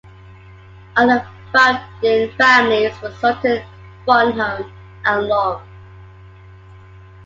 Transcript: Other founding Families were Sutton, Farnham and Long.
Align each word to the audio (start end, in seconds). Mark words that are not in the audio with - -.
Other 0.95 1.23
founding 1.53 2.31
Families 2.35 2.99
were 3.03 3.11
Sutton, 3.19 3.61
Farnham 4.03 4.73
and 5.05 5.27
Long. 5.27 5.61